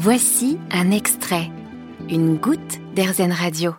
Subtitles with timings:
[0.00, 1.50] Voici un extrait,
[2.08, 3.74] une goutte d'Airzen Radio.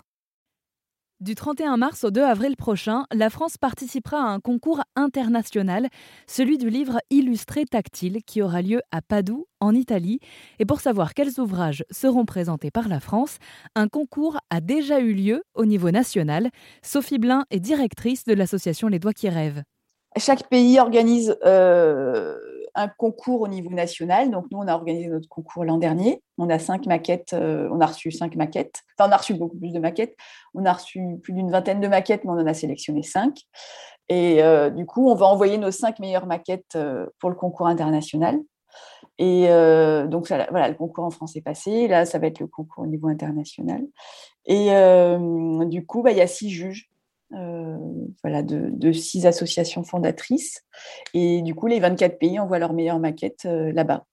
[1.21, 5.87] Du 31 mars au 2 avril prochain, la France participera à un concours international,
[6.27, 10.19] celui du livre illustré tactile qui aura lieu à Padoue, en Italie.
[10.59, 13.37] Et pour savoir quels ouvrages seront présentés par la France,
[13.75, 16.49] un concours a déjà eu lieu au niveau national.
[16.81, 19.63] Sophie Blin est directrice de l'association Les Doigts qui rêvent.
[20.17, 22.37] Chaque pays organise euh,
[22.75, 24.31] un concours au niveau national.
[24.31, 26.21] Donc, nous, on a organisé notre concours l'an dernier.
[26.37, 28.81] On a cinq maquettes, euh, on a reçu cinq maquettes.
[28.99, 30.15] On a reçu beaucoup plus de maquettes.
[30.53, 33.41] On a reçu plus d'une vingtaine de maquettes, mais on en a sélectionné cinq.
[34.07, 37.67] Et euh, du coup, on va envoyer nos cinq meilleures maquettes euh, pour le concours
[37.67, 38.39] international.
[39.17, 39.47] Et
[40.07, 41.89] donc, voilà, le concours en France est passé.
[41.89, 43.81] Là, ça va être le concours au niveau international.
[44.45, 44.69] Et
[45.65, 46.89] du coup, bah, il y a six juges
[47.33, 47.77] euh,
[48.23, 50.63] voilà, de, six associations fondatrices.
[51.13, 54.05] Et du coup, les 24 pays envoient leurs meilleures maquettes euh, là-bas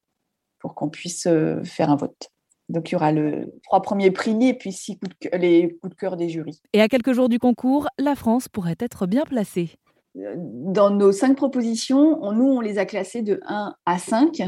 [0.59, 2.31] pour qu'on puisse euh, faire un vote.
[2.69, 4.99] Donc, il y aura le trois premiers prix et puis six
[5.33, 6.61] les coups de cœur des jurys.
[6.73, 9.77] Et à quelques jours du concours, la France pourrait être bien placée.
[10.15, 14.43] Dans nos cinq propositions, nous, on les a classées de 1 à 5.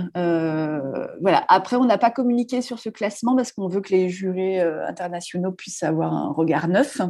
[1.20, 1.44] voilà.
[1.48, 5.52] Après, on n'a pas communiqué sur ce classement parce qu'on veut que les jurés internationaux
[5.52, 7.02] puissent avoir un regard neuf.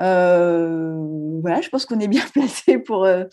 [0.00, 3.24] Euh, voilà, je pense qu'on est bien placé pour, euh,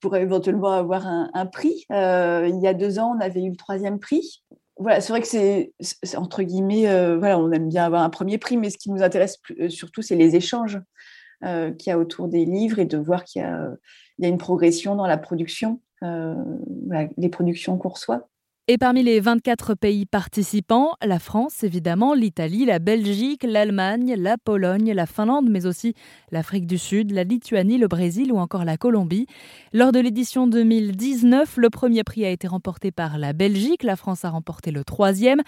[0.00, 1.84] pour éventuellement avoir un, prix.
[1.92, 4.42] Euh, il y a deux ans, on avait eu le troisième prix
[4.78, 8.56] voilà, c'est vrai que c'est entre guillemets, voilà, on aime bien avoir un premier prix,
[8.56, 9.38] mais ce qui nous intéresse
[9.68, 10.80] surtout, c'est les échanges
[11.42, 14.96] qu'il y a autour des livres et de voir qu'il y, y, a une progression
[14.96, 18.28] dans la production, les productions qu'on reçoit.
[18.68, 24.92] Et parmi les 24 pays participants, la France, évidemment, l'Italie, la Belgique, l'Allemagne, la Pologne,
[24.92, 25.94] la Finlande, mais aussi
[26.30, 29.26] l'Afrique du Sud, la Lituanie, le Brésil ou encore la Colombie.
[29.72, 34.24] Lors de l'édition 2019, le premier prix a été remporté par la Belgique, la France
[34.24, 35.40] a remporté le troisième,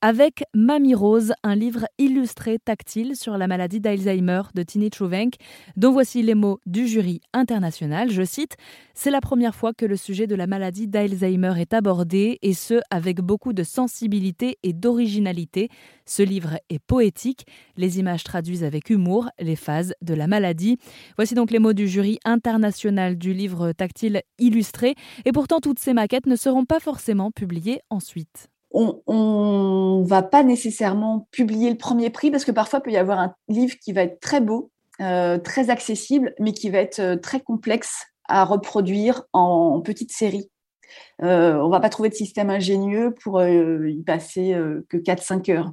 [0.00, 5.34] avec Mamie Rose, un livre illustré tactile sur la maladie d'Alzheimer de Tini Chouvenk,
[5.76, 8.12] dont voici les mots du jury international.
[8.12, 8.56] Je cite
[8.94, 12.80] C'est la première fois que le sujet de la maladie d'Alzheimer est abordé et ce
[12.90, 15.68] avec beaucoup de sensibilité et d'originalité.
[16.06, 20.78] Ce livre est poétique, les images traduisent avec humour les phases de la maladie.
[21.16, 24.94] Voici donc les mots du jury international du livre tactile illustré,
[25.24, 28.48] et pourtant toutes ces maquettes ne seront pas forcément publiées ensuite.
[28.72, 32.96] On ne va pas nécessairement publier le premier prix parce que parfois il peut y
[32.96, 37.00] avoir un livre qui va être très beau, euh, très accessible, mais qui va être
[37.00, 40.48] euh, très complexe à reproduire en petite série.
[41.22, 45.50] Euh, on va pas trouver de système ingénieux pour euh, y passer euh, que 4-5
[45.52, 45.72] heures.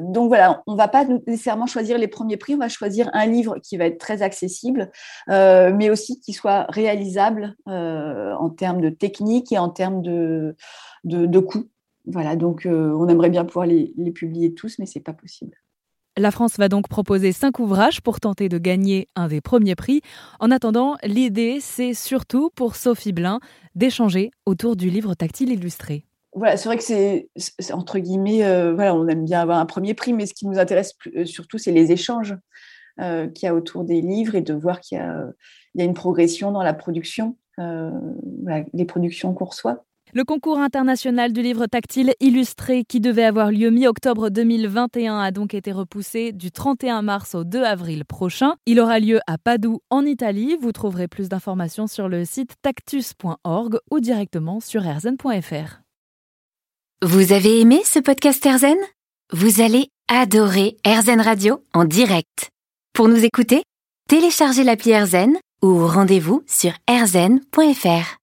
[0.00, 3.58] donc voilà, on va pas nécessairement choisir les premiers prix, on va choisir un livre
[3.62, 4.90] qui va être très accessible,
[5.28, 10.56] mais aussi qui soit réalisable en termes de technique et en termes de,
[11.04, 11.68] de, coût.
[12.06, 15.54] Voilà, donc on aimerait bien pouvoir les, les publier tous, mais c'est pas possible.
[16.20, 20.02] La France va donc proposer cinq ouvrages pour tenter de gagner un des premiers prix.
[20.38, 23.40] En attendant, l'idée, c'est surtout pour Sophie Blin
[23.74, 26.04] d'échanger autour du livre tactile illustré.
[26.34, 30.12] Voilà, c'est vrai que c'est entre guillemets, euh, on aime bien avoir un premier prix,
[30.12, 32.36] mais ce qui nous intéresse euh, surtout, c'est les échanges
[33.00, 36.52] euh, qu'il y a autour des livres et de voir qu'il y, a une progression
[36.52, 39.86] dans la production, les productions qu'on reçoit.
[40.12, 45.54] Le concours international du livre tactile illustré qui devait avoir lieu mi-octobre 2021 a donc
[45.54, 48.54] été repoussé du 31 mars au 2 avril prochain.
[48.66, 50.56] Il aura lieu à Padoue en Italie.
[50.60, 55.80] Vous trouverez plus d'informations sur le site tactus.org ou directement sur erzen.fr.
[57.02, 58.76] Vous avez aimé ce podcast Erzen?
[59.32, 62.50] Vous allez adorer Erzen Radio en direct.
[62.94, 63.62] Pour nous écouter,
[64.08, 68.16] téléchargez l'appli Erzen ou rendez-vous sur erzen.fr.